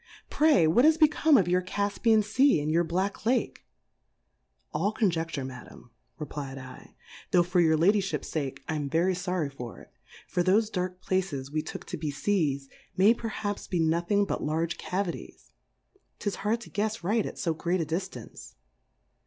[0.31, 3.67] Pray, what is become of your Cffpian Sea, and your B^ack Lake?
[4.73, 6.95] All Conjefture, Madam, reply^d 7,
[7.29, 9.93] tho' for your Lady fhip's Sake, I am very forry for it
[10.25, 12.67] 5 for thofe darlc Places we took to be Seas,
[12.97, 15.51] may perhaps be nothing but large Ca vities]
[16.17, 18.55] 'tis hard to guefs right at fo great a diltance.